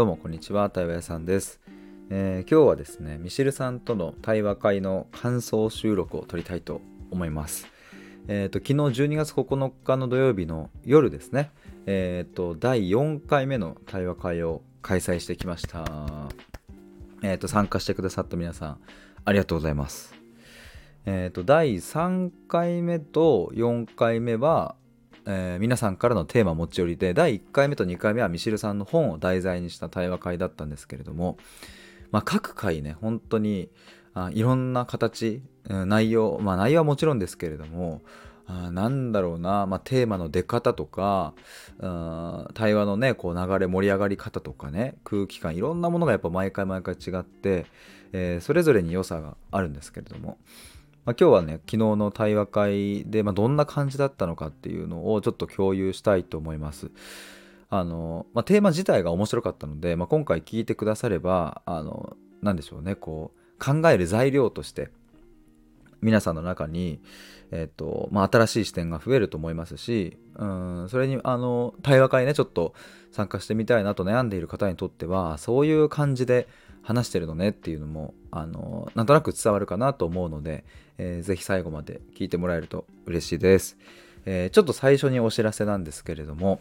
[0.00, 1.60] どうもこんにちは対話屋さんです、
[2.08, 6.80] えー、今日はですねミシェルさんとの対話会の感想収録を撮りたいと
[7.10, 7.66] 思います。
[8.26, 11.50] えっ、ー、と昨日12月9日の土曜日の夜ですね。
[11.84, 15.84] えっ、ー、と第4回目の対話会を開催してきました。
[17.22, 18.78] えっ、と参加してくださった皆さん
[19.26, 20.14] ありがとうございます。
[21.04, 24.76] えっ、と第3回目と4回目は
[25.26, 31.38] えー、皆さんからのテーマ持ち寄りで第1回目と2回目はミシルさんの本を題材にした対話会だったんですけれども、
[32.10, 33.68] まあ、各回ね本当に
[34.14, 38.02] あいろんな形、内容まあ内容はもちろんですけれども
[38.46, 41.34] あなんだろうな、まあ、テーマの出方とか、
[41.78, 47.66] うん、対話のねこう流れ盛り上がり方とかね空気感いろんなものがやっぱ毎回毎回違って、
[48.12, 50.38] えー、それぞれに良さがあるんですけれども
[51.04, 56.90] まあ、今日はね昨日の対話会で、まあ、どんな感じだったのかっていうのをちょっと共有したいと思います。
[57.72, 64.90] あのまあ、テーマ自体が面白かったので、まあ、今回聞いてくださればあの何でしょうねこう考える材料として
[66.02, 67.00] 皆さんの中に、
[67.52, 72.74] えーとまあ、新しい視点が増えると思いますしうんそれにあの対話会ねちょっと
[73.12, 76.48] 参加してみたいなと悩んでいる方にとってはそういう感じで
[76.82, 80.64] 話してるのねっていうのもあのなんとなく伝わるかなと思うので、
[80.98, 83.76] えー、ぜひ最後まで聞いてもらえると嬉しいです、
[84.24, 86.60] えー、ちょっと最初にお知らせなんですけれども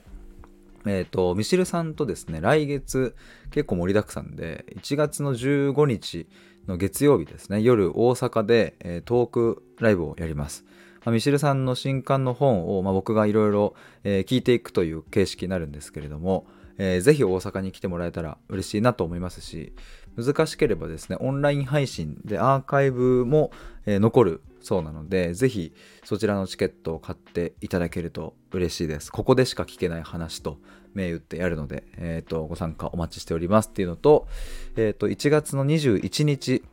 [0.85, 3.15] えっ、ー、とミシルさんとですね来月
[3.51, 6.27] 結構盛りだくさんで1月の15日
[6.67, 10.65] の月曜日ですね夜大阪で、え、トークライブをやります、
[11.07, 16.45] ミシルさんの新刊の本を、まあ、僕がいろいろ聞いていくという形式になるんですけれども、
[16.77, 19.73] えー、ぜひ大阪に来てもらえたら嬉しいなと思いますし、
[20.17, 23.52] 難しければですね、オンライン配信でアーカイブも、
[23.85, 29.11] えー、残るそうなので、ぜひそちらのチケットを買っていただけると嬉しいです。
[29.11, 30.57] ここでしか聞けない話と
[30.93, 34.27] 銘打ってやるので、え、ー、と、ご参加お待ちしておりますっていうのと、
[34.75, 36.64] え、ー、と、1月の21日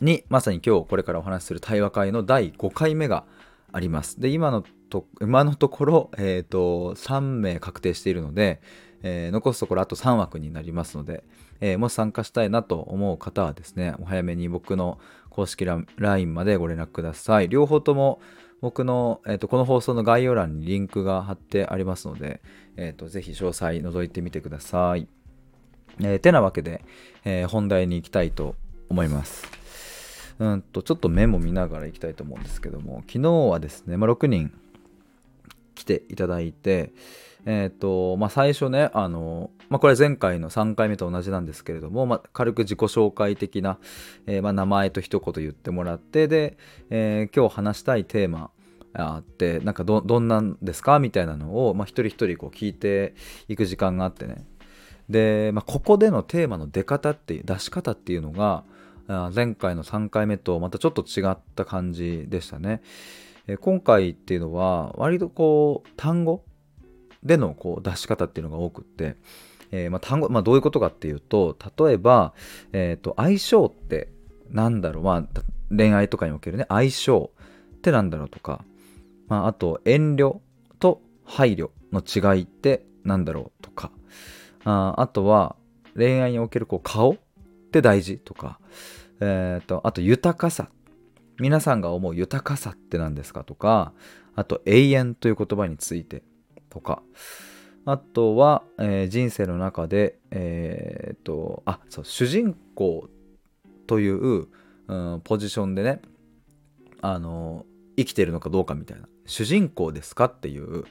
[0.00, 3.24] に、まさに今日これからお話しする対話会の第5回目が
[3.72, 4.20] あります。
[4.20, 8.60] で、今のと、今のところ、え、ー、と、3名確定しているので、
[9.02, 11.24] えー、残すところあと3枠になりますので、
[11.60, 14.98] えー、もし参加したいなと思う方はですね、お早めに僕の
[15.30, 17.48] 公式 LINE までご連絡ください。
[17.48, 18.20] 両方とも
[18.60, 22.40] 僕の、えーと、この放送の概要欄にリンクが貼ってありますので、
[22.76, 25.08] えーと、ぜひ詳細覗いてみてください。
[26.00, 26.84] えー、てなわけで、
[27.24, 28.54] えー、本題に行きたいと
[28.88, 29.46] 思います。
[30.38, 34.52] うんと、ちょっとメモ見ながら行きたいと思うんですけども、昨日はですね、まあ、6人
[35.74, 36.92] 来ていただいて、
[37.46, 43.78] えっ、ー、と、まあ、最初ね、あの、まあ、これ前回の3回目と同じなんですけれども、まあ、軽く自己紹介的な、
[44.26, 46.58] えー、まあ、名前と一言言ってもらって、で、
[46.90, 48.50] えー、今日話したいテーマ、
[48.98, 53.14] あってなんかどどんなんですかみたいなのを、まあ、一人一人こう聞いて
[53.46, 54.46] いく時間があってね
[55.10, 58.64] で、まあ、ここでのテーマの出方っていう出し方っていうのが
[59.34, 62.80] 前回の3回目とまたちょっと違った感じでしたね。
[63.60, 66.42] 今回っていうのは割とこう単語
[67.22, 69.16] でのこう出し方っていうのが多くって、
[69.70, 72.34] えー、まあ単語、まあ、どういうことかっていうと例えば、
[72.72, 74.08] えー、と相性って
[74.50, 75.24] なんだろう、まあ、
[75.70, 77.30] 恋愛とかにおけるね相性
[77.76, 78.64] ってなんだろうとか、
[79.28, 80.38] まあ、あと遠慮
[80.78, 83.90] と配慮の違いってなんだろうとか
[84.64, 85.56] ああとは
[85.96, 87.16] 恋愛におけるこう顔っ
[87.72, 88.58] て大事とか、
[89.20, 90.68] えーと、あと豊かさ。
[91.38, 93.92] 皆さんが思う豊かさって何ですかとか
[94.34, 96.22] あと永遠という言葉について。
[96.76, 97.02] とか、
[97.86, 103.08] あとは、えー、人生の中で、えー、っと、あ、そう、主人公
[103.86, 104.48] という、
[104.88, 106.02] うん、ポジションでね、
[107.00, 107.64] あの、
[107.96, 110.84] 生きてるのかどうかみたいな、主人公ですかっていう、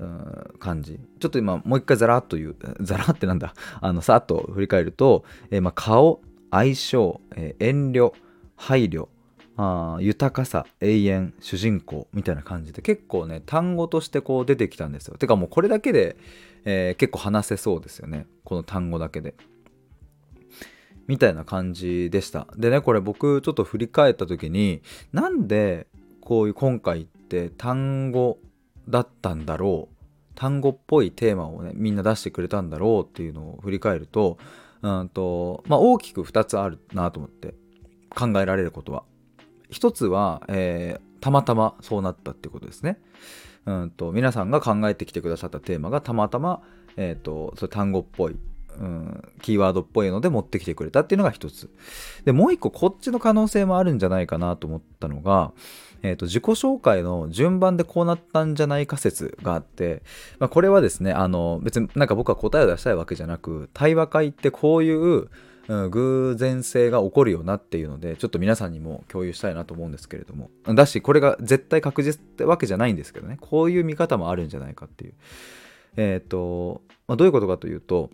[0.00, 0.98] うん、感じ。
[1.20, 8.14] ちょっと今、もう一回ザラッと言う、ザラってなんだ、あの、さっと振り返ると、えー、まあ、顔、相性、え、遠慮、
[8.56, 9.08] 配慮、
[9.62, 15.18] あ豊かさ永遠主人公みたいな感じで結構ね単語としてこう出てきたんですよ。
[15.18, 16.16] てかもうこれだけで、
[16.64, 18.26] えー、結構話せそうですよね。
[18.44, 19.34] この単語だけで。
[21.06, 22.46] みたいな感じでした。
[22.56, 24.80] でねこれ僕ちょっと振り返った時に
[25.12, 25.88] なんで
[26.22, 28.38] こういう今回って単語
[28.88, 29.94] だったんだろう。
[30.36, 34.38] 単語っぽいテーマをねみんな出してくれたんだろうっていうのを振り返ると
[34.80, 37.54] うんとまあ大きく2つあるなと思って
[38.08, 39.02] 考えられることは。
[39.70, 42.98] 一つは、えー、たまたまそうなったってことですね。
[43.66, 46.62] うんと皆さんが考えてきてくださったテーマがたまたま、
[46.96, 48.36] えーと、それ単語っぽい
[48.78, 51.70] うん、キーワードっぽいので持ってきてくれたっていうのが一つ。
[52.24, 55.52] で、もう一個こっちの可能性もあるんじゃないかなと思ったのが、
[56.02, 60.02] えーと、自己紹介の順番でこうなったんじゃないか説があって、
[60.38, 65.28] まあ、これはですねあの別になんか僕は答えを出したいわけじゃなく対話会ってこういう、
[65.70, 75.14] うん、偶然性が起こるよなっていうのでちょっと皆さんにも共有したいなと思うんですけれどもだしこれが絶対確実ってわけじゃないんですけどねこういう見方もあるんじゃないかっていう。
[75.96, 78.10] えっ、ー、と、まあ、どういうことかというと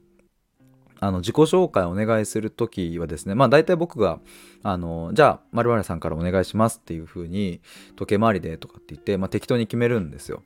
[1.00, 4.18] あの自己紹介をお願いするときはですね、まあ大体僕が、
[4.62, 7.60] あの、じゃあ、〇〇さんからお願いしますっていうふうに、
[7.96, 10.42] 時計回りでとかって言って、まあ適当に決めるんですよ。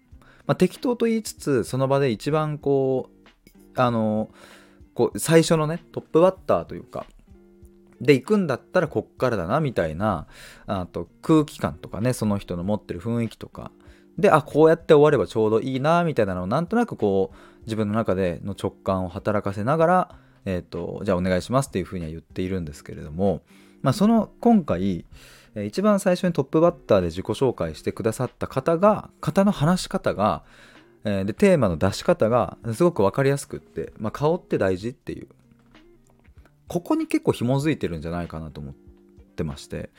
[0.47, 3.11] まあ適当と言いつつ、その場で一番こ
[3.47, 4.31] う、あの、
[4.95, 7.07] こう最初のね、トップバッターというか、
[8.01, 10.27] で行くんだったらこっからだなみたいな
[10.67, 13.71] あと空気感とかねその人の持ってる雰囲気とか。
[14.17, 23.43] であこうやって終わればちょうどいいなみたいなのをなんとなくこう自分の中での直感を働かせながらえーと、じゃあお願いしますっていうふうには言っているんですけれども、
[23.83, 25.05] まあ、その今回
[25.57, 30.45] 一番最初にトップバッターで自己紹介してくださった方が方の話し方が、
[31.05, 35.29] えー、でテーマの出し方がすごく分かりやすくって、まあ、顔って大事っていう
[36.69, 38.75] ここに結構紐づいてるんじゃないかなと思っ
[39.37, 39.91] てまして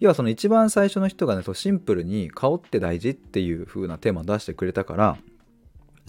[0.00, 5.18] 要はその一番最初の人がねシンプルに顔って大事っていう風なテーマを出してくれたから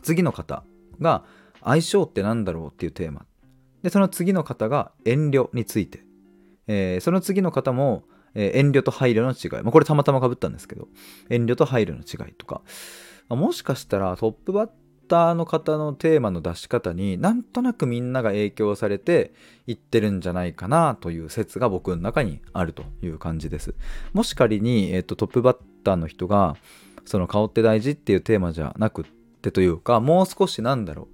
[0.03, 0.63] 次の方
[1.01, 1.23] が
[1.63, 3.25] 相性って何だろうっていうテーマ
[3.83, 6.03] で、その次の方が遠慮について。
[6.67, 8.03] えー、その次の方も、
[8.35, 9.63] えー、遠慮と配慮の違い。
[9.63, 10.87] まあ、これたまたまかぶったんですけど、
[11.29, 12.61] 遠慮と配慮の違いとか。
[13.29, 14.69] もしかしたらトップバッ
[15.07, 19.33] ターの方のテーマの出し方になんとなくみんなが影響されて
[19.67, 23.75] いってるんじゃないかなという説が僕の中にあるという感じです。
[24.13, 26.55] もし仮に、えーと、トップバッターの人が
[27.05, 29.05] その顔って大事っていうテーマじゃなくっ
[29.41, 31.07] てというかもう少しなんだろ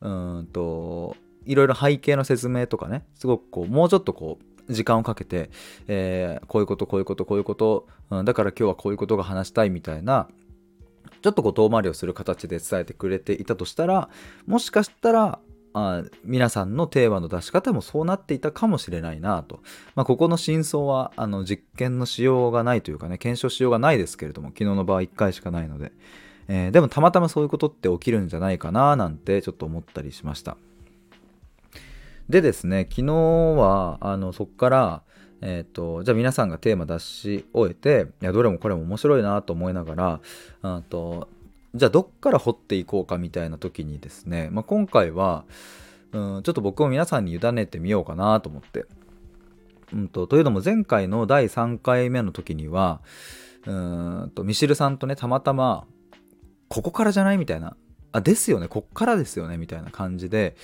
[0.00, 5.50] ううんといろいろ背景の説明とかねすごくこうもうちょっとこう時間をかけて、
[5.88, 10.28] えー、こういうことこういうことこういうこと、うん、だから今日はこういうことが話したいみたいな
[11.22, 14.10] ちょっとこう遠回りをする形で伝えてくれていたとしたら
[14.46, 15.38] もしかしたら
[15.74, 19.60] あ皆さんのテーマの出し方もそうなっていたかもしれないなと。
[19.94, 25.92] まあ、ここの真相はあの実験のしようがないというかね、検証しようがないですけれども、昨日の場合1回しかないので。
[26.48, 30.56] えー、でもたまたまそういうことって起きるんじゃないかななんてちょっと思ったりしました。
[32.28, 35.02] でですね、昨日は、あの、そっから、
[35.42, 40.20] えっ、ー、と、じゃあ皆さんがテーマ出し終えて、いや、どれもこれも面白いなと思いながら、
[40.62, 41.28] あと、
[41.74, 45.44] じゃあどっから掘っていこうかみたいな時にですね、まあ、今回は、
[46.12, 48.86] うん、ちょっと僕も皆さんに委ねてみようかなと思って。
[49.92, 53.00] うんと、というのも前回の第3回目の時には、
[53.66, 55.86] うんと、ミシルさんとね、たまたま、
[56.68, 57.76] ここからじゃないみたいな、
[58.12, 60.56] あ、ですよね、こっからですよね、みたいな感じで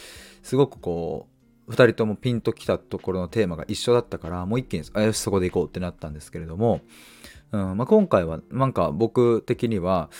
[0.43, 1.38] すごくこう、
[1.69, 6.81] 2人ともピンときたところのテーマが一緒だったからもう一気にあよしそこで行こうってなったんですけれども、
[7.53, 10.11] うんまあ、今回はなんか僕的には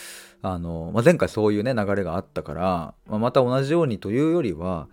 [0.41, 4.87] あの、まあ、前回そういうね流れがあったから、まあ、また同じようにというよりは、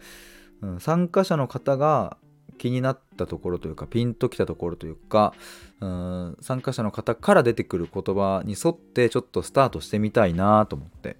[0.62, 2.16] うん、参加者の方が
[2.56, 5.34] 気になったところというかピンときたところというか、
[5.80, 11.18] うん、参加者の方から出てくる言葉に沿ってちょっとスタートしてみたいなと思って。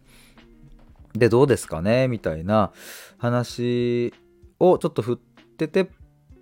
[1.14, 2.72] でどうですかねみたいな
[3.16, 4.12] 話
[4.60, 5.16] をちょっと振っ
[5.56, 5.90] てて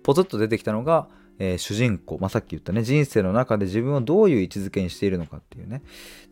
[0.03, 1.07] ポツッと出てきたのが、
[1.39, 5.81] えー、主人公、まあ、さっき言ったね人生の中で自分をどういう位置づけにしているのかっていうね。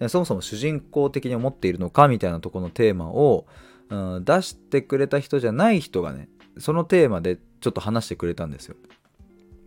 [0.07, 3.47] そもそも主人公的に思っているのかみたいなとこのテーマを、
[3.89, 8.75] うん、出してくれた人じゃない人がねそのテーマでちょっと話してくれたんですよ。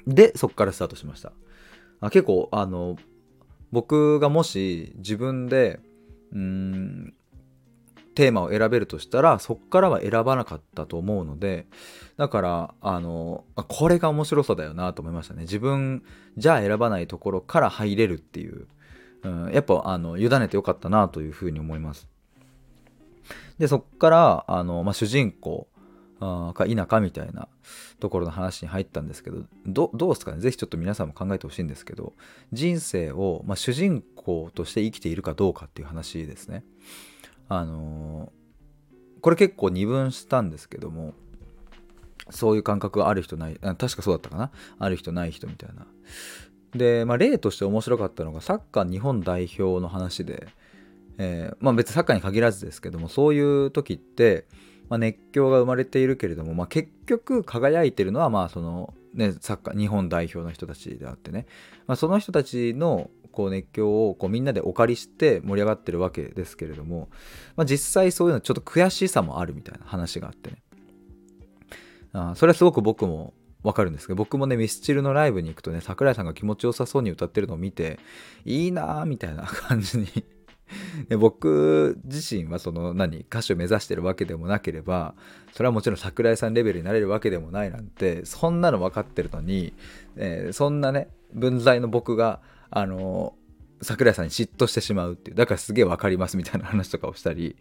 [0.07, 1.33] でそっからスタートしました。
[2.01, 2.97] あ結構あの
[3.73, 5.81] 僕がもし自分で
[6.33, 7.15] うん
[8.17, 11.67] テーマを選べるとしたらそっからは選ばなかったと思うので
[12.17, 15.43] だからあのこれが面白さだよなと思いましたね。
[15.43, 16.03] 自分
[16.37, 18.67] じゃあ選ばないところから入れるっていう、
[19.23, 22.09] うん、やっぱあの委ねてよかったなというふうに思います。
[23.59, 25.69] でそっからあの、まあ、主人公
[26.19, 27.49] か否かみたいな
[28.01, 30.41] ところの話に入ったんですけどどうですかね？
[30.41, 32.15] 是非ちょっと皆さんも考えてほしいんですけど
[32.53, 36.65] 人生を、まあ、主人公として生きているかどうかっていう話ですね。
[37.49, 41.15] あのー、これ結構二分したんですけども
[42.31, 44.51] そういう感覚がある人ない確かそうだったかな？
[44.79, 45.87] ある人ない人みたいな。
[46.75, 50.49] で、まあ、例として面白かったのがサッカー日本代表の話で、
[51.19, 54.47] えー、まあ、別にサッカーに限らずですけどもそういう時って、
[54.89, 61.47] まあ、熱狂が生まれているけれども、まあ、結局輝いてるのはまあそのね、サッカー日本代表の人たちであってね、
[61.87, 67.11] まあ、その人たちのこう熱狂をこうみんなでお借りして盛り上がってるわけですけれども、
[67.55, 70.63] まあ、実際そういうのちょっと悔しさもあるみたいな話があってね。
[72.15, 77.99] あそれはすごく僕もわかるんですけど僕もねミスチルのライブに行くとね桜井さんが気持ちよさそうに歌ってるのを見て
[78.47, 80.07] いいなーみたいな感じに。
[81.09, 85.15] で僕自身はその何歌手を目指してるわけでもなければ
[85.53, 89.75] それはもちろん桜井さんレベルになれるわけでもないなんてそんなの分かってるのに、
[90.17, 93.35] えー、そんなね分際の僕があの
[93.83, 97.57] 桜井さんに嫉妬してしまうっていうだからすげえ分かりますみたいな話とかをしたり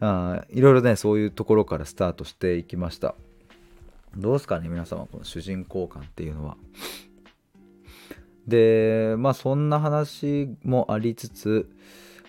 [0.00, 3.14] あいろいろねそういうところからスタートしていきました。
[4.16, 6.56] どうですかね皆様この主人公感っていうのは。
[8.46, 11.70] でまあそんな話もありつつ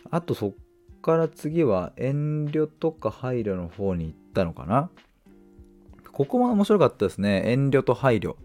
[0.10, 0.53] あとそっ
[1.01, 4.89] から次は遠慮とか配慮の方に行ったのかな。
[6.12, 7.43] ここも面白かったですね。
[7.45, 8.36] 遠慮と配慮。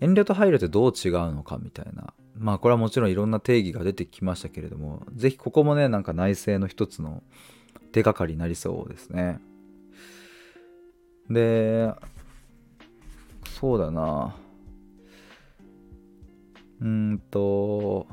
[0.00, 2.12] 遠慮と配慮ってどう違うのかみたいな。
[2.36, 7.22] まあこれはもちろんいろんな定義が出てきましたけれども是非ここもねなんか内政の一つの
[7.92, 9.38] 手がかりになりそうですね。
[11.30, 11.92] で
[13.58, 14.34] そうだな。
[16.80, 18.08] うんと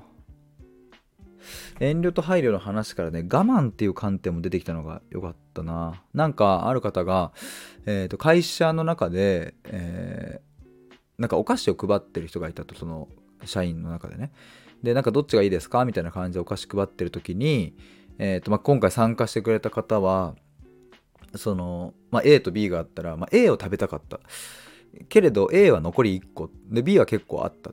[1.79, 6.03] 遠慮と配慮の話からね我慢っていう観点も出てきたのが良かったな。
[6.13, 7.31] なんかある方が、
[7.85, 13.07] えー、と会社の中で、えー、なんかお菓子を配ってる人がいたとその
[13.46, 14.31] 社員の中でね。
[14.84, 17.75] でなんかどっちがいいですかみたいな感じでお菓子配ってる時に、
[18.17, 20.36] えーとまあ、今回参加してくれた方は
[21.36, 24.19] その、まあ、A と B があったら、まあ、A を食べたかった。
[25.08, 26.50] けれど A は残り1個。
[26.69, 27.72] で B は結構あった。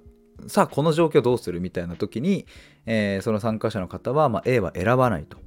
[0.49, 2.46] さあこの状況どうするみたいな時に、
[2.85, 5.38] えー、その参加者の方は、まあ、A は選ばないと。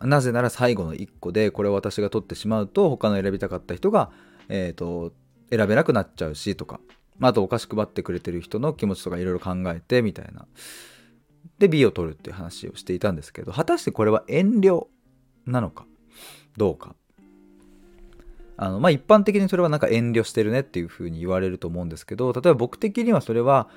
[0.00, 4.10] なぜなら最後の1個でこれを私が取ってしまうと他の選びたかった人が、
[4.48, 5.12] えーと、
[5.50, 6.80] 選べなくなっちゃうしとか、
[7.18, 10.46] まあ、あとお菓子配ってくれてる人の気持ちとかいろいろ考えてみたいな。
[11.58, 14.86] で B を取るっていう話をしていたんですけど果たしてこれは遠慮
[15.46, 15.86] なのか？
[16.56, 16.94] どうか？
[18.58, 23.68] あのまあ、一般的にそれはなんか遠慮してるねっていうふうに言われると思うんですけど例えば僕的にはそれは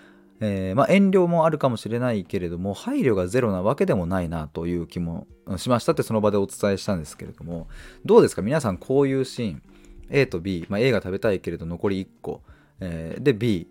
[0.41, 5.27] えー、まあ、遠慮もあるかもしれないけれども配慮がゼロなわけでもないなという気も
[5.57, 7.67] しましたってその場でお伝えしたんですけれども
[8.05, 8.41] どうですか？
[8.41, 9.61] 皆さんこういうシーン
[10.09, 12.41] A と B、まあ、A が食べたいけれど残り1個、
[12.81, 13.67] えー、で B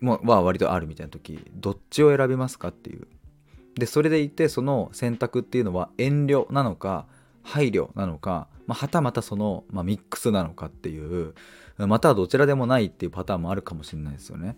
[0.00, 3.06] もは割とあるみたいな時どっちを選びますかっていう
[3.74, 7.06] でそれでいてその選択っていうのは遠慮なのか
[7.42, 11.34] 配慮なのか、まあ、はたまたその、まあ、ミックスなのかっていう
[11.78, 14.56] またはどちらでもないっていうパターンもあるかもしれないですよね。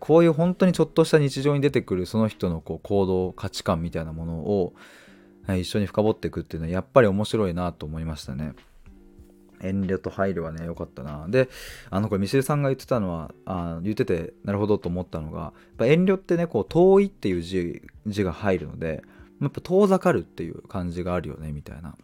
[0.00, 4.74] こういう本当にちょっとした日常に出てくるその人のこう行動価値観みたいなものを
[5.48, 8.54] 一緒に深掘っていくっていうのはやっぱり面白いなと思いましたね。
[9.64, 11.26] 遠慮と配慮はね良かったな。
[11.28, 11.48] で
[11.90, 19.02] あのこれミシェルさんが言ってたのはあ言っててなるほどと思ったのがやっぱ遠慮ってねこう遠いっていう字字が入るので
[19.40, 21.96] やっぱ遠ざかるっていう感じがあるよねみたいな。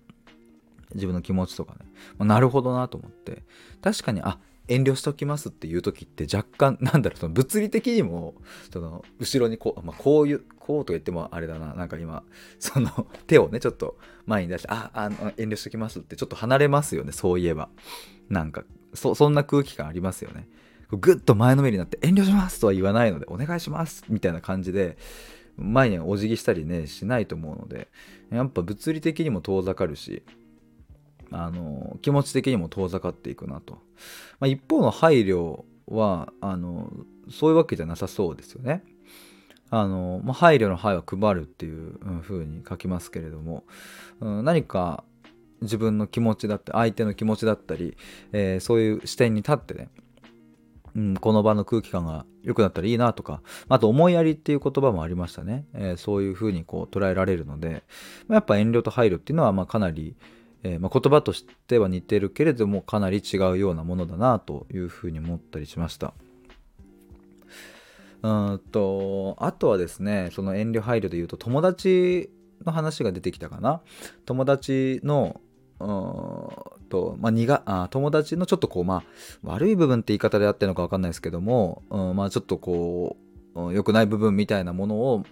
[0.94, 1.78] 自分の気持ちとかね、
[2.18, 3.44] まあ、なるほどなと思って。
[3.80, 4.40] 確かにあ
[4.70, 8.34] 遠慮しときますっていう時って若干なんだろうその物理的にも
[8.72, 11.74] その後ろにこう,、まあ、こういうこうと言ってもあれだな。
[11.74, 12.22] なんか今
[12.58, 17.12] その手をねちょっと前に出してああの遠慮しときますってちょっと離れますよね。
[17.12, 17.68] そういえば。
[18.28, 20.48] なんかそそんな空気感ありますよね。
[20.92, 24.98] ぐっと前のめりになって遠慮しますとは言わないのでお願いしますみたいな感じで
[25.56, 27.88] 前にお辞儀したりねしないと思うので
[28.30, 30.24] やっぱ物理的にも遠ざかるし
[31.30, 33.74] あの気持ち的にも遠ざかっていくなと、
[34.40, 36.90] まあ、一方の配慮はあの
[37.30, 38.82] そういうわけじゃなさそうですよね。
[39.70, 43.64] あのまあ、配慮の配は配るっていう風に書きますけれども、
[44.20, 45.04] うん、何か
[45.62, 47.96] 自分の気持ちだった相手の気持ちだったり、
[48.32, 49.88] えー、そういう視点に立ってね、
[50.96, 57.84] うん、この場の空気感が良くなったらいいなとかあと思いやりっていう言葉もありましたね、えー、そういう風にこう捉えられるので、
[58.26, 60.16] まあ、やっぱ遠慮と配慮っていうのはまあかなり
[60.62, 66.12] えー、まあ、言葉としては似てるけれどもかなり違うようなものだなというふうに思ったりしました。
[68.22, 72.30] うんとあとはですねその遠慮配慮で言うと友達
[72.64, 73.80] の話が出てきたかな？
[74.26, 75.40] 友達の
[75.78, 79.04] うんと、まあ、苦あ友達のちょっとこうまあ
[79.42, 83.16] 悪い部分って言い方であってるのか分かんないですけども、うん、まあちょっとこ
[83.54, 85.24] う良くない部分みたいなものを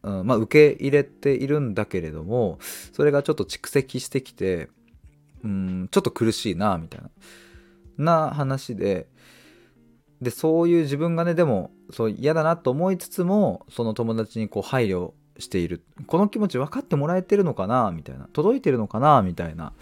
[0.00, 2.60] うんまあ、受け入れているんだけれども
[2.92, 4.68] それがちょっと蓄積してきて
[5.42, 7.00] うんちょっと苦しいなみたい
[7.98, 9.08] なな話で
[10.22, 15.84] でそういう自分がねでもそう嫌だなと思いつつもその友達にこう配慮している。
[16.06, 18.28] この気持ち分かってもらえてるのかなみたいな。
[18.32, 19.72] 届いてるのかなみたいな。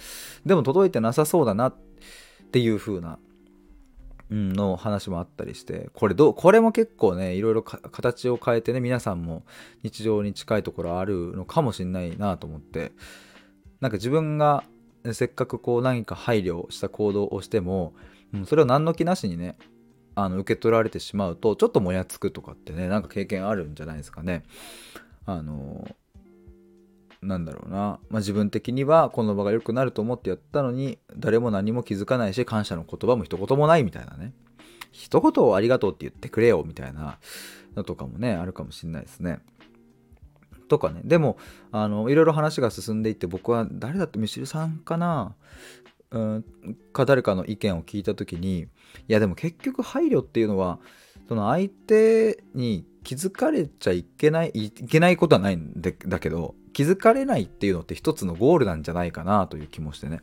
[0.44, 1.74] でも届いてなさそうだなっ
[2.52, 3.18] ていう風な
[4.30, 5.90] の話もあったりして。
[5.94, 9.44] これどこれも結構ねいろいろ形を変えてね皆さんも
[9.82, 12.92] 日常に近いところあるのかもしれないなと思って。
[13.80, 14.64] なんか自分が
[15.12, 17.94] せっかくこう何か配慮した行動をしても
[18.34, 19.56] うん、それを何の気なしにね
[20.16, 24.42] あの受け取られてしまうとちょっともやつくとかってねなんか経験あるんじゃないですかね。
[25.26, 25.86] あの
[27.22, 34.32] なんだろうな、まあ、自分的にはこの場が良くなると思ってやったのに誰も何も気づかないし感謝の言葉も一言もないみたいなね
[34.92, 37.18] 一言をありがとうって言ってくれよみたいな
[37.74, 39.40] のとかもねあるかもしんないですね。
[40.68, 41.36] とかねでも
[41.72, 45.34] あのいろいろ話が進んでいって僕は誰だってミシルさんかな
[46.10, 46.44] うん
[46.92, 48.68] か誰かの意見を聞いた時にい
[49.08, 50.78] やでも結局配慮っていうのは
[51.28, 60.20] その相手に気づかれちゃいけないいけないことはないんだけど気づかれないっていうのって一つのゴールなんじゃないかなという気もしてね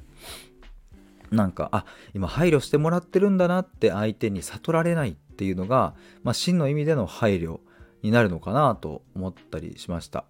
[1.31, 7.59] なんかあ今配慮してもらってるんだなって相手に悟られないっていうのが、まあ、真の意味での配慮
[8.03, 10.25] になるのかなと思ったりしました。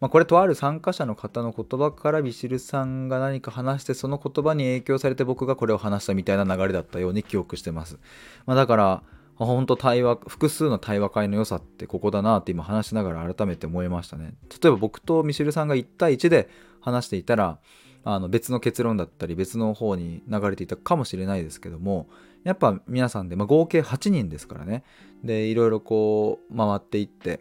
[0.00, 7.98] まあ、これとある参加者の方の言葉からビシルさんが何か話してその言葉に影響されて僕がこれを話したみたいな流れだったように記憶してます。
[8.46, 9.02] まあ、だから
[9.34, 14.34] 本当対話複数の対話会の良さってここだなって今話しながら改めて思いましたね。
[14.62, 16.48] 例えば僕とミシルさんが1対1で
[16.80, 17.58] 話していたら
[18.08, 22.08] あの別の結論だったり別の方に流れていたかもしれないですけども
[22.44, 24.84] やっぱ皆さんで、まあ、合計8人ですからね
[25.24, 27.40] でいろいろこう回っていって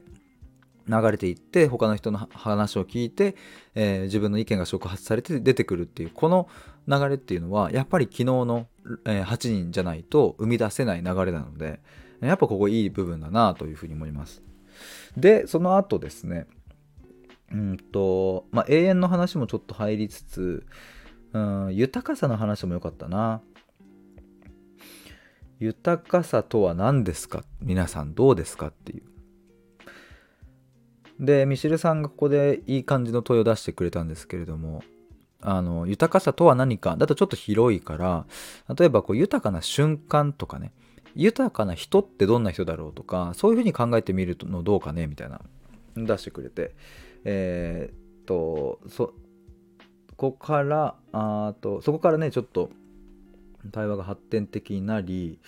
[0.88, 3.36] 流れていって他の人の話を聞いて、
[3.74, 6.48] えー、自分の意見が触発されて出てくるっていうこの
[6.88, 8.68] 流れっていうのはやっぱり昨日の、
[9.06, 11.80] え、8人じゃないと生み出せない流れなので
[12.22, 14.42] やっぱここいい部分だなというふうに思います。
[15.18, 16.48] でその後ですね
[17.52, 20.66] うんと、まあ、永遠の話もちょっと入りつつ、
[21.34, 23.42] うん、豊かさの話も良かったな。
[25.60, 27.44] 豊かさとは何ですか？
[27.62, 28.68] 皆さんどうですか？
[28.68, 29.04] っていう。
[31.20, 34.84] で、ミシルさんがここでいい感じの問いを出してくれたんですけれども、
[35.42, 36.98] あの、豊かさとは何か？
[36.98, 38.26] だとちょっと広いから、
[38.78, 40.72] 例えばこう豊かな瞬間とかね、
[41.16, 45.42] 豊かな人ってどんな人だろうとか、そういうふうに考えてみるのどうかねみたいな、
[45.96, 46.76] 出してくれて。
[47.24, 49.14] えー、っとそ
[50.18, 52.70] こからあとそこからねちょっと
[53.72, 55.40] 対話が発展的になり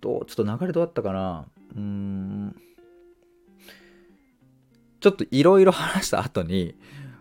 [0.00, 1.46] とちょっと流れどうだったかな？
[1.74, 2.56] うーん
[5.02, 6.74] ちょっといろいろ話した後に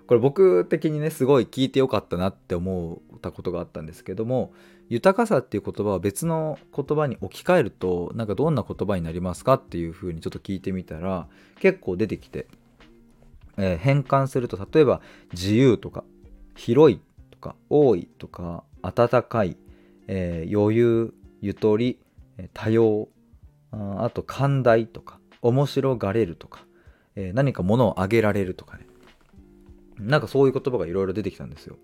[0.07, 4.53] これ僕的にねすごい聞いてよかったなって思ったことがあったんですけども
[4.89, 11.27] 豊かさっていう言葉を別の言葉に置き換えるとなんかどんな言葉になりますかっていうふうにちょっと聞いてみたら
[11.59, 12.47] 結構出てきて
[13.57, 15.01] えー、変換すると例えば
[15.33, 16.03] 自由とか
[16.55, 16.99] 広い
[17.31, 19.57] とか多いとか温かい、
[20.07, 21.99] えー、余裕ゆとり
[22.53, 23.07] 多様
[23.71, 26.65] あと寛大とか面白がれるとか、
[27.15, 28.85] えー、何か物をあげられるとかね
[29.99, 31.77] なんかそういう言葉がいろいろ出てきたんですよ。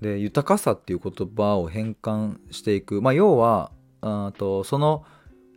[0.00, 3.72] で豊かさっていう言葉を変換していくまあ要は
[4.02, 5.04] あとその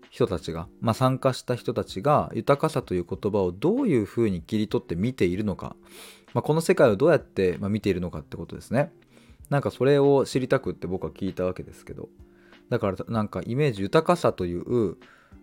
[0.09, 5.75] 人たちが、まあ、参加した人たちが豊かさという言葉をどういうふうに切り取って見ているのか、
[6.33, 8.91] まあ、この世界をどうやって見ているのかってことですね。
[9.49, 12.09] なんかそれを知りたくって僕は聞いたわけですけど
[12.69, 14.97] だからなんかイメージ豊かさというう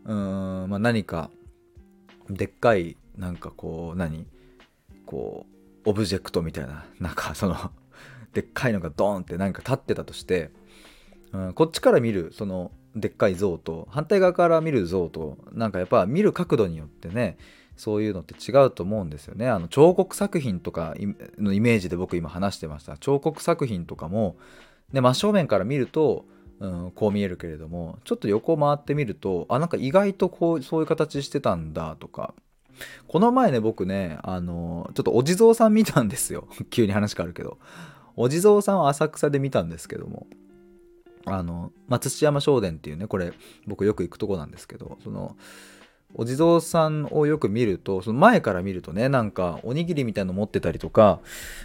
[0.07, 1.31] ーん、まあ、何か
[2.31, 4.27] でっかいなんかこう何？
[5.07, 5.47] こ
[5.85, 7.57] うオブジェクトみたいななんかその
[8.33, 10.51] でっかいのがドーンってなんか立ってたとして、
[11.33, 17.37] うん、こっちから見るそのでっかい像と反対側から見る像となんかやっぱ見る角度によってね
[17.77, 19.49] そういうのって違うと思うんですよね。
[19.49, 20.95] あの彫刻作品とか
[21.39, 22.97] のイメージで僕今話してました。
[22.97, 24.37] 彫刻作品とかも、
[24.93, 26.25] ね、真正面から見ると、
[26.65, 32.35] うん、こう見えるけれどもちょっと横回ってみるとあなんか意外とこうそういう形してたんだとか。
[33.07, 36.49] この前ね僕ねあのちょっとお地蔵さん見たんですよ。
[36.71, 37.59] 急に話変わるけど。
[38.17, 40.27] お地蔵さんは浅草で見たんですけども。
[41.27, 43.33] あの、ま、土山商店っていうねこれ
[43.67, 45.37] 僕よく行くとこなんですけどその
[46.15, 51.21] お地蔵さんをよく見るとその前から見るとねなんかおにぎりみたいの持ってたりとか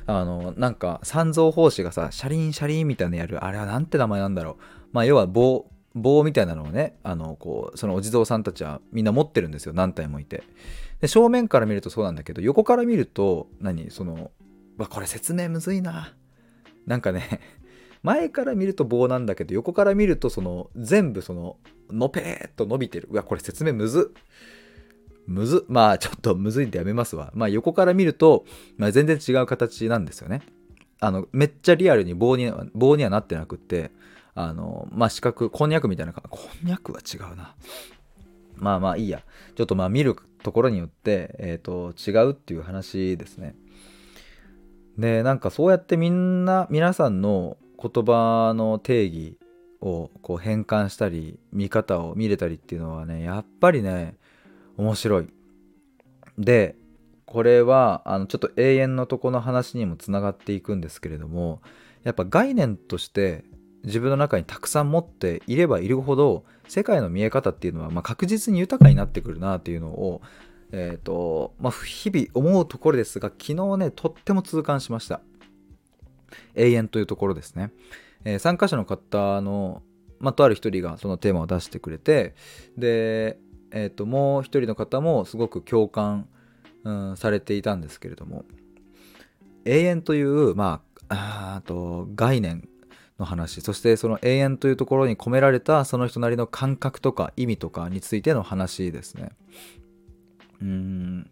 [0.06, 4.56] あのなんか三蔵法師がさシャリンシャリンみたいなやるあれはなんて名前なんだろう。
[4.92, 9.74] まあ要は棒棒みたいなのをねあのこうそのお地蔵さんたちはみんな持ってるんですよ。
[9.74, 10.44] 何体もいて。
[11.02, 14.32] で正面から見るとそうなんだけど横から見ると何その
[14.78, 16.14] わこれ説明むずいな。
[16.86, 17.40] なんかね
[18.04, 21.58] 前から見ると棒なんだけど横から見るとその全部その
[21.92, 23.08] のぺーっと伸びてる。
[23.12, 24.14] うわこれ説明むず
[25.28, 27.32] むずまあちょっとむずいんでやめますわ。
[27.36, 28.46] まあ横から見ると、
[28.78, 30.42] まあ、全然違う形なんですよね。
[31.02, 33.92] あのめっちゃリアルに棒に棒にはなってなくって
[34.36, 37.56] あのまあ四角こんにゃくみたいなこんにゃくは違うな。
[38.56, 39.24] まあまあいいや。
[39.56, 43.56] ちょっとまあ見るところによって、えーと違うっていう話ですね。
[44.98, 49.38] でなんかそうやってみんな皆さんの言葉の定義
[49.82, 54.18] をこう変換したり見方を見れたりっていうのはねやっぱりね
[54.78, 55.28] 面白い。
[56.38, 56.76] で
[57.26, 61.62] これはあのちょっと永遠のとこの話にもつながっていくんですけれども
[62.04, 63.44] やっぱ概念として
[63.84, 70.22] 自分の中にたくさん持っていればいるほど世界の見え方っていうのは、まあ、確実に豊かになってくるなっていうのを、
[70.72, 75.22] えーとまあ、日々思うところですが昨日ねとっても痛感しました
[76.56, 77.72] 永遠というところですね、
[78.26, 79.82] えー、参加者の方の、
[80.20, 82.36] まあ、とある一人がそのテーマを出してくれて
[82.78, 83.38] で、
[83.72, 86.28] えー、ともう一人の方もすごく共感、
[86.84, 88.46] うん、されていたんですけれども
[89.66, 92.68] 永遠という、まあ、あと概念
[93.20, 99.32] の話そしてその永遠というところに込められたその人なりの感覚とか意味とかについての話ですね。
[100.62, 101.30] うん。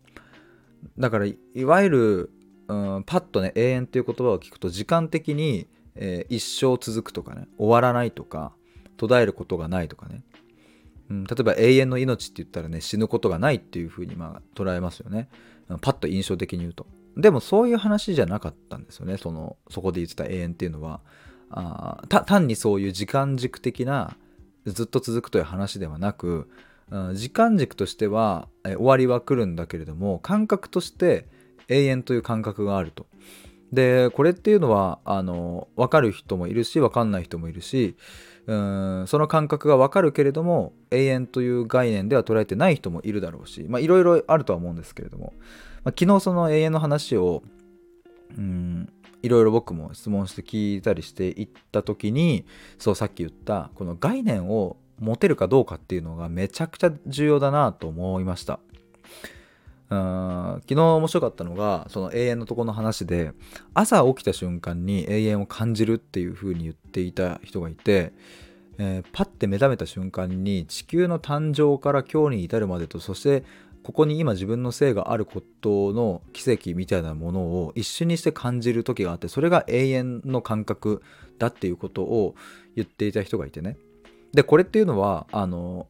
[0.97, 2.31] だからいわゆる、
[2.67, 8.53] うん、パッとね永遠という言葉を聞くと時間的に、えー、一生続くとかね終わらないとか
[8.97, 10.23] 途絶えることがないとかね、
[11.09, 15.29] うん、例えば永遠の命って言ったらね死ぬことがないっていうふうにまあ捉えますよね。
[15.81, 16.85] パッと印象的に言うと。
[17.17, 19.17] でもそういう話じゃなかったんですよね。
[19.17, 21.01] そのそこで言ってた永遠っていうのは。
[21.49, 24.17] あ単にそういう時間軸的な
[24.65, 26.49] ずっと続くという話ではなく
[27.13, 31.27] 時間軸としては終わりは来るんだけれども感覚として
[31.67, 33.07] 永遠という感覚があると。
[33.71, 37.97] でこれっていうのはあの分かる人もいるし分かんない人もいるし
[38.45, 45.33] うんその感覚が分かるけれども永遠という概念では捉えてない人もいるだろうしいろいろあるとは思うんですけれども、
[45.83, 47.43] まあ、昨日その永遠の話を
[48.37, 48.89] うん
[49.23, 52.45] いろいろ僕も質問して聞いたりしていった時に
[52.77, 58.59] そうさっき言ったこの概念を持てるかどうかっていうのがめちゃくちゃ重要だなと思いました
[59.89, 63.31] 昨日面白かったのがその永遠のとこの話で
[63.73, 68.11] 朝起きた瞬間に永遠を感じるっていう風に言っていた人がいて、
[68.77, 73.45] えー、パッて目覚めた瞬間に地球の誕生から今日に至るまでとそして
[73.83, 81.01] ここに今自分の性があることの奇跡みたいなものを一瞬にして感じる時があってそれが永遠の感覚
[81.39, 82.35] だっていうことを
[82.75, 83.77] 言っていた人がいてね。
[84.33, 85.87] でこれっていうのはあの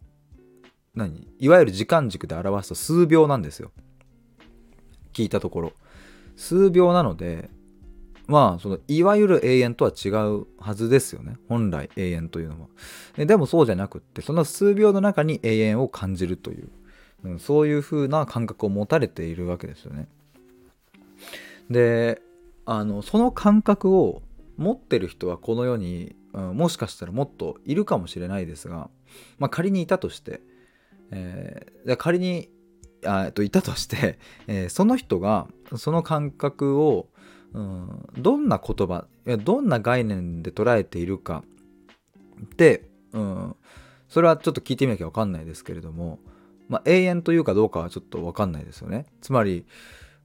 [0.93, 1.27] 何？
[1.39, 3.71] いわゆる時間軸で表すと数秒なんですよ。
[5.17, 5.73] 聞いたところ。
[6.35, 7.49] 数秒なので
[8.27, 11.37] まあそのいわゆる永遠とは違うはずですよね。
[11.47, 12.61] 本来永遠というの
[13.17, 13.25] は。
[13.25, 16.69] でもそうじゃなくってその数秒の中に永遠を感じるという。
[17.23, 20.07] うん、そういう風な感覚を持たれているわけですよね。
[21.69, 22.21] で
[22.65, 24.21] あのその感覚を
[24.57, 28.89] 持ってる人はこの世に、うん、もしかしたらもっといるかもしれないですが、
[29.39, 30.41] まあ、仮にいたとして、
[31.11, 32.49] えー、仮に
[33.05, 37.07] あといたとして、 えー、その人がその感覚を、
[37.53, 39.05] うん、どんな言葉
[39.43, 41.43] どんな概念で捉えているか
[42.43, 43.55] って、うん、
[44.07, 46.19] それはちょっと聞いてみなきゃ分かんないですけれども、
[46.69, 49.05] まあ、永遠というかどうかはちょっと分かんないですよね。
[49.21, 49.65] つまり、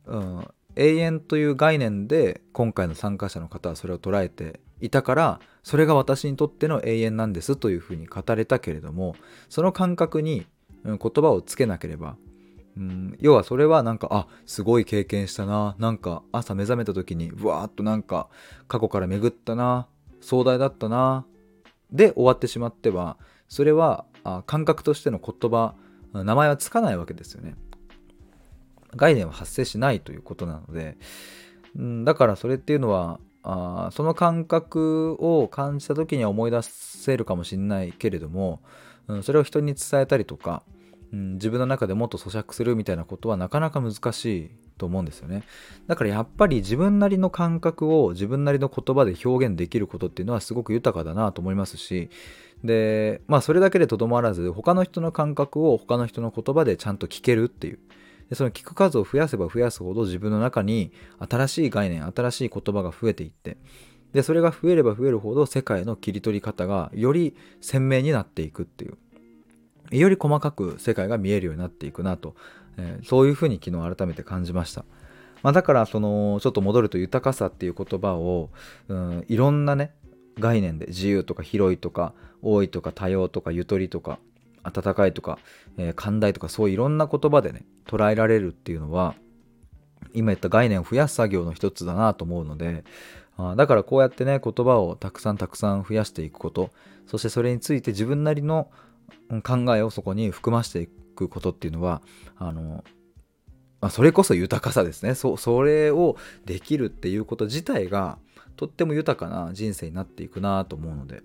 [0.07, 9.15] うん、永遠という概念で今回の参加者の方はそれを捉えていたからそれが私にとっての永遠なんですというふうに語れたけれども
[9.49, 10.47] その感覚に、
[10.85, 12.17] 言葉をつけなければ、
[12.77, 15.77] うん、要はそれはなんかあすごい経験したな。
[15.79, 18.29] なんか朝目覚めた時にうわーっとなんか
[18.67, 19.87] 過去から巡ったな。
[20.21, 21.27] 壮大だったな。
[21.91, 25.75] で終わってしまってはそれはあ感覚としての言葉
[26.15, 27.55] 名前はつかないわけですよね。
[28.97, 30.97] 概念は発生しないということなので、
[31.77, 38.61] うんだからそれっていうのはあその感覚を感じた時には思い出せるかもしれないけれども、
[39.09, 40.63] うん、それを人に伝えたりとか、
[41.13, 45.45] うん、自分の中でもっと咀嚼するみたいなことはなかなか難しいと思うんですよね。
[45.87, 52.11] だからやっぱり自分なりの感覚を自分なりの言葉で表現できることっていうのはすごく豊かだなと思いますし
[52.65, 57.79] でまあそれだけでとどまらず他の人の感覚を他の人の言葉でちゃんと聞けるっていう。
[58.29, 63.59] でその聞く数を増やせば増やすほど自分の中に新しい概念新しい言葉が増えていって
[64.15, 68.97] でそれが増えれば増えるほど世界の切り取り方がより鮮明になっていくっていう。
[70.01, 72.35] より細かく世界が見えるようになっていくなと、
[72.79, 74.85] えー、そういうふうに昨日改めて感じました。
[75.43, 78.51] まあ、だからそのちょっと戻ると豊かさっていう言葉を、
[78.89, 79.93] うん、いろんなね
[80.39, 84.19] 概念で自由とか広いとか多いとか多様とかゆとりとか
[84.63, 85.39] 温かいとか、
[85.77, 89.15] えー、寛大とかそういろんな言葉でね捉えられるっていうのは
[90.15, 92.85] 今言った概念を増やす作業の一つだなと思うので
[93.37, 96.71] あだからこうやってね言葉をたくさんたくさん増やしていくこと
[97.07, 98.71] そしてそれについて自分なりの
[99.43, 102.03] 考えをそこに含ましていくことっていうのは
[102.37, 102.85] あの
[103.81, 105.17] まあ、それこそ豊かさですね。
[105.17, 108.19] そそれをできるっていうこと自体が
[108.57, 111.23] とっても豊かな人生になっていくなと思うので。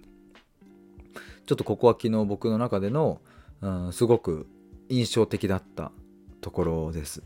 [1.47, 3.21] ちょっとここは昨日僕の中での、
[3.61, 4.47] うん、すごく
[4.89, 5.91] 印象的だった
[6.41, 7.23] ところです。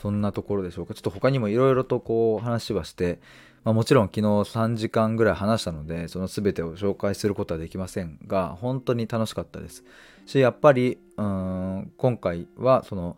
[0.00, 0.94] そんなところでしょうか。
[0.94, 3.20] ちょっと他にもいろいろとこう話はして、
[3.64, 9.84] まあ、もちろん昨日3時間ぐらい話したのでその全てを紹介することはできませんが本当に楽しかったです。
[10.26, 13.16] しやっぱりうん今回はその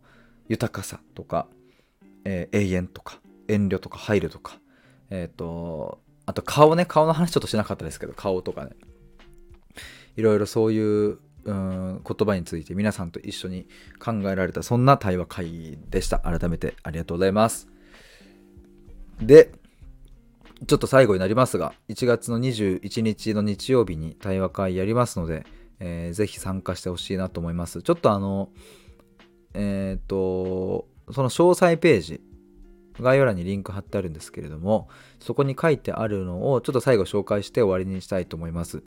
[0.49, 1.47] 豊かさとか、
[2.25, 4.59] えー、永遠とか遠慮とか配慮とか
[5.11, 8.71] えっ、ー、とあと顔ね顔の話ちょっとしなかったですけど顔とかね。
[10.17, 13.67] いろいろそういううん言葉について皆さんと一緒に
[13.99, 16.21] 考えられたそんな対話会でした。
[16.21, 17.69] 改めてありがとうございます。
[19.21, 19.51] で
[20.67, 25.45] ちょっと最後になりますが1月の21日の日曜日に対話会やりますので、
[25.81, 27.83] えー、ぜひ参加してほしいなと思います。
[27.83, 28.49] ちょっとあの
[29.53, 32.21] えっ、ー、とその詳細ページ
[33.01, 34.89] 概要欄にリンク貼ってあるんですけれども
[35.21, 38.83] そこに書いてあるのをちょっと最後紹介して終わりにしたいと思います。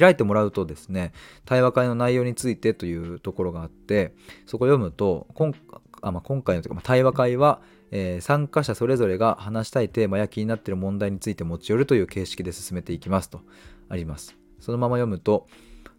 [0.00, 1.12] 開いてもらうとですね
[1.44, 4.14] 対話会の内容についてというところがあって
[4.46, 5.52] そこ読むと今
[6.04, 7.60] あ、まあ、今回のというか、まあ、対話会は、
[7.96, 13.40] えー、参加者それぞれが話したいテーマや気になっている問題について持ち寄るという形式で進めていきますと
[13.88, 14.36] あります。
[14.58, 15.46] そのまま読むと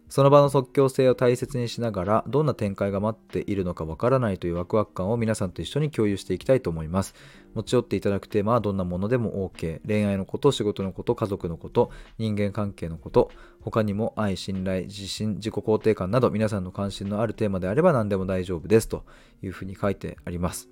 [0.08, 7.14] その場の即興性を大切にしながらどんな展開が待っているのかわからないというワクワク感を皆さんと一緒に共有していきたいと思います。
[7.54, 13.30] 持ち寄っていただくテーマはどんなものでも OK 恋愛のこと仕事のこと家族のこと人間関係のこと
[13.62, 19.06] 他にも愛信頼自信自己肯定感など皆さんの関心のあるテーマであれば何でも大丈夫ですと
[19.42, 20.68] いうふうに書いてあります。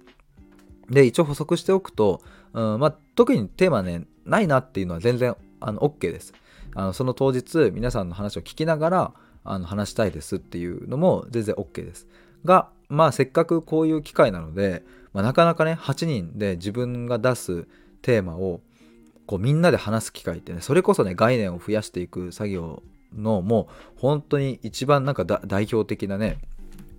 [0.90, 2.20] で一応補足しておくと、
[2.52, 6.34] うんまあ、特にテーマねないなっていうのは全然あの OK です
[6.74, 12.06] あのその当日皆さんの話を聞きながらあの話したいですっていうのも全然 OK です。
[12.44, 17.68] が、まあせっかくこういう機会なので、まあ、なかなかね、8人で自分が出す
[18.02, 18.60] テーマを
[19.26, 22.82] こうみんなで話す機会ってね、それこそね、概念を増やしていく作業
[23.14, 26.38] のもう本当に一番なんか代表的なね、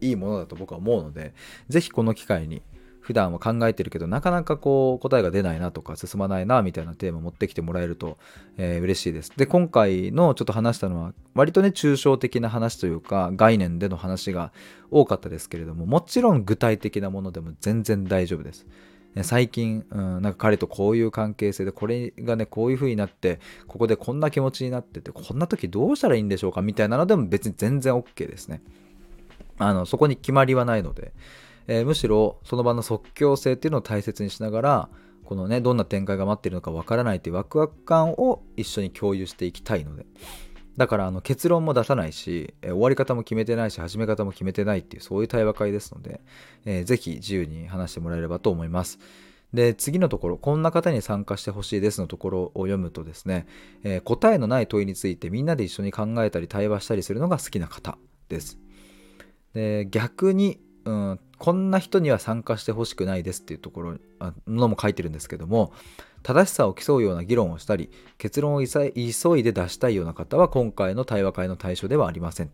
[0.02, 1.34] いいものだと僕は思うので、
[1.68, 2.62] ぜひこの機会に
[3.06, 8.18] 普段は考えてるけどなかなかこう答えが出ないなとか進まないなみたいなテーマ持ってきてもらえると、
[8.58, 9.32] えー、嬉しいです。
[9.38, 14.52] で今回のちょっと話したのは割とね抽象的な話というか概念での話が
[14.90, 18.66] 多かったですけれどももちろん具体的なものでも全然大丈夫です。
[19.22, 28.64] 最近、うん、なんか彼とこういう関係性でこれがねこういう風になってここでこんな気持ちになっててこんな時どうしたらいいんでしょうかみたいなのでも別に全然 OK ですね。
[29.60, 31.14] あのそこに決まりはないので。
[31.68, 34.90] えー、むしろその場の即興性っていうのを大切にしながら
[35.24, 40.06] このねどんな展開が待ってるのかわからないっていうワクワク感を一緒に共有していきたいので。
[40.78, 46.20] だからあの結論も出さないし、えー、終わり方も決めてないし始め方も決めてないっていうそういう対話会ですので、
[46.66, 49.00] えー、ぜひ自由に話してもらえればと思います。
[49.54, 53.48] で次のところこんな方に参加してほしいですのところを読むとですね、
[53.84, 57.98] えー、答えのない問いについてみんなで一緒に考えたり対話したりするのが好きな方
[58.28, 58.60] です。
[59.54, 63.98] で逆にうん、こんな人には参加してほしくないですっていうところ
[64.48, 65.74] のも書いてるんですけども
[66.22, 72.52] 正しさを競うような議論をしたり結論を急いで出したいような方は今回の対話会の対象ではありません。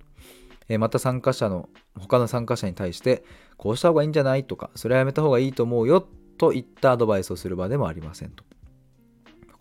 [0.77, 1.67] また参加者の
[1.99, 3.25] 他の参加者に対して
[3.57, 8.45] こうした方がいいんじゃないとかそれはやめた方がいいと思うよといったアドバイスをする場でもありませんと。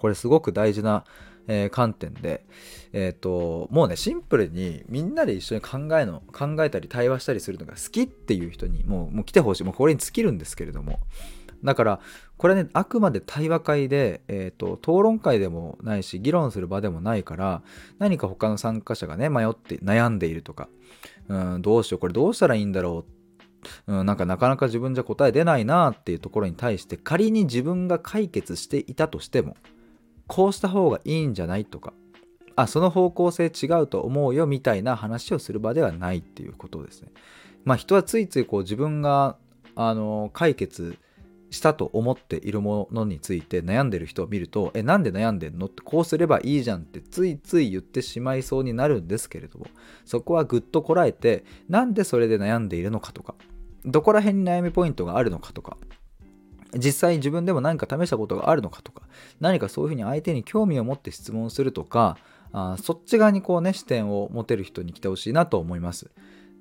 [0.00, 1.04] これすごく大事な
[1.52, 2.44] えー、観点で、
[2.92, 9.64] えーと、もうねシンプルにみんなで一緒に考えの考えたり対話したりするのが好きっていう人にもうもう来てほしい。
[9.64, 11.00] もうこれに尽きるんですけれども。
[11.64, 12.00] だから
[12.38, 17.62] これねあくまで対話会で、えーと、討論会でもないし議論する場でもないから
[17.98, 20.68] 何か他の参加者がね迷って悩んでいるとか
[21.28, 29.54] うんどうしようこれどうしたらいいんだろううん、なんかなかなか自分じゃ答え出ないなっていうところに対して仮に自分が解決していたとしても
[30.30, 31.92] こうした方がいいんじゃないとか
[32.54, 37.08] あその方向性違うと思うよみたいな話をする場ではないっていうことですね。
[37.64, 39.36] まあ人はついついこう自分が
[39.74, 40.96] あの解決
[41.50, 49.66] したと思っているものについて悩んでる人を見るとえなんで悩んでんのってこうすればいいじゃんってついつい言ってしまいそうになるんですけれども
[50.04, 53.34] そこはぐっとこらえてなんでそれで悩んでいるのかとか
[53.84, 55.76] どこら辺に悩みポイントがあるのかとか
[56.76, 59.02] 実際自分でも何か試したことがあるのかとか
[59.40, 62.16] 何かそういうふうに相手に興味を持って質問するとか
[62.52, 66.10] あそっち側にこうね視点を持てる人に来てほしいなと思います。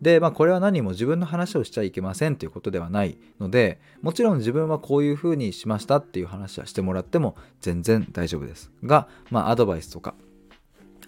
[0.02, 8.72] で、まあこれは何も自分の話をしちゃいけませんということではないので、もちろん自分はこういうふうにしましたっていう話はしてもらっても全然大丈夫です。
[8.84, 10.16] が、まあアドバイスとか、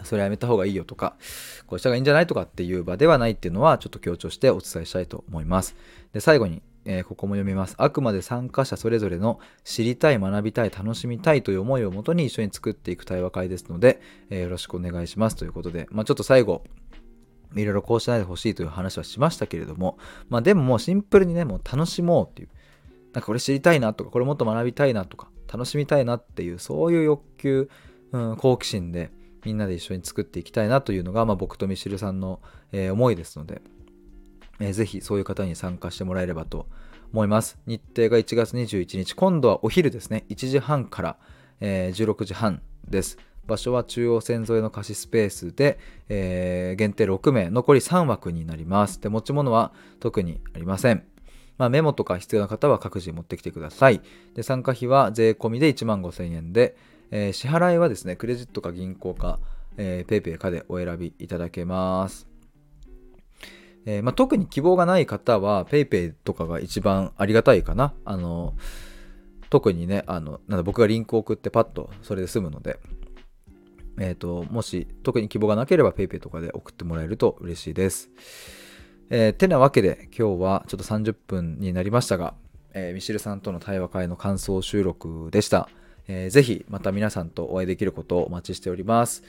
[0.03, 1.15] それやめた方がいいよとか、
[1.67, 5.75] こうした方がいいんじゃないとかっていう場ではないっていうのはちょっと強調してお伝えしたいと思います。
[6.11, 7.75] で、最後にえー、ここも読みます。
[7.77, 16.63] あくまで参加者それぞれの知りたい、学びたい、楽しみたいという思いをもとに一緒に作っていく対話会ですので、えー、よろしくお願いしますということで、まあ、ちょっと最後、
[17.55, 19.97] いろいろこうしないでほしいという話はしましたけれども、
[20.29, 22.49] まあでももうシンプルにね、もう楽しもうっていう、
[23.13, 27.69] なんかこれ知りたいなとか、これもっと学びたいなとか、楽しみたいなっていう、そういう欲求、
[28.13, 29.11] うん、好奇心で
[29.45, 32.41] みんなで一緒に作っていきたいなというのが、まあ、僕とミシルさんの、
[32.71, 33.61] えー、思いですので、
[34.61, 36.67] えー、ぜひそういう方に参加してもらえればと
[37.11, 37.57] 思います。
[37.65, 41.17] 日程が1月21日、今度はお昼ですね、1時半から、
[41.59, 43.17] えー、16時半です。
[43.47, 49.01] 場所は中央線沿いの貸しスペースで、えー、限定6名、残り3枠になります。
[49.01, 51.03] で、持ち物は特にありません。
[51.57, 54.01] まあ、メモとか必要な方は各自持ってきてください。
[54.35, 56.75] で、参加費は税込みで1万5000円で、
[57.11, 59.39] えー、支払いはですね、クレジットか銀行か、
[59.77, 62.30] えー、ペイペイかでお選びいただけます。
[63.85, 67.93] えー、まあ、特に希望がない方は PayPay とかが一番ありがたいかな。
[68.05, 68.53] あの
[69.49, 72.79] 特にね、あのなんだ僕がリンクを送ってパッとそれで済むので、
[73.99, 78.09] えーと、もし特に希望がなければ PayPay とかで送ってもらえると嬉しいです。
[79.09, 82.33] えー、てなわけで今日はちょっと30分になりましたが、
[82.73, 85.69] えー、ミシルさんとの対話会の感想収録でした。
[86.07, 89.23] えー、ぜひまた皆さんとお会いできることをお待ちしております。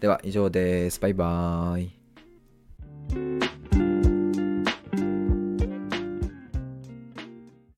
[0.00, 1.00] では以上です。
[1.00, 3.75] バイバーイ。